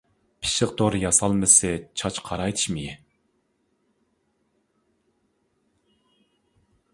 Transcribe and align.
پىششىق 0.43 0.71
دورا 0.77 1.01
ياسالمىسى 1.01 1.73
چاچ 2.01 2.17
قارايتىش 2.29 2.65
مېيى. 2.77 2.95